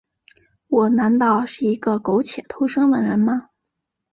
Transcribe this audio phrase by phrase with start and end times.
[0.65, 3.49] 我难道是一个苟且偷生的人吗？